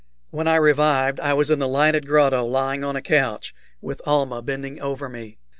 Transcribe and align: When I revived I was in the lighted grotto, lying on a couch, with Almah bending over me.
When 0.31 0.47
I 0.47 0.55
revived 0.55 1.19
I 1.19 1.35
was 1.35 1.51
in 1.51 1.59
the 1.59 1.67
lighted 1.67 2.07
grotto, 2.07 2.43
lying 2.43 2.83
on 2.83 2.95
a 2.95 3.03
couch, 3.03 3.53
with 3.81 4.01
Almah 4.07 4.41
bending 4.41 4.81
over 4.81 5.07
me. 5.07 5.37